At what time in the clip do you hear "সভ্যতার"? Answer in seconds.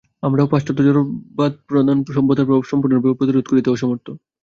2.15-2.47